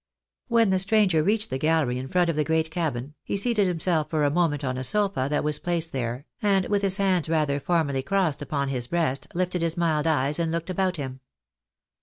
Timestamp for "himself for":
3.67-4.23